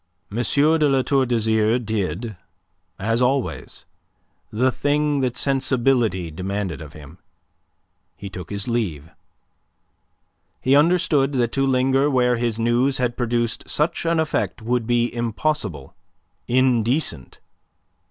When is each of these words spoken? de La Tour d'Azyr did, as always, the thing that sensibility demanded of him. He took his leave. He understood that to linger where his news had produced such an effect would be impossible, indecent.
de 0.31 0.79
La 0.89 1.03
Tour 1.03 1.27
d'Azyr 1.27 1.77
did, 1.77 2.35
as 2.97 3.21
always, 3.21 3.85
the 4.51 4.71
thing 4.71 5.19
that 5.19 5.37
sensibility 5.37 6.31
demanded 6.31 6.81
of 6.81 6.93
him. 6.93 7.19
He 8.17 8.27
took 8.27 8.49
his 8.49 8.67
leave. 8.67 9.11
He 10.59 10.75
understood 10.75 11.33
that 11.33 11.51
to 11.51 11.67
linger 11.67 12.09
where 12.09 12.37
his 12.37 12.57
news 12.57 12.97
had 12.97 13.15
produced 13.15 13.69
such 13.69 14.03
an 14.07 14.19
effect 14.19 14.59
would 14.63 14.87
be 14.87 15.13
impossible, 15.13 15.93
indecent. 16.47 17.39